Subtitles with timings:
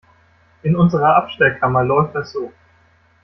[0.63, 2.51] In unserer Abstellkammer läuft das so.